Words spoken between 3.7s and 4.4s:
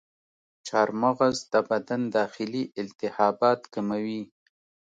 کموي.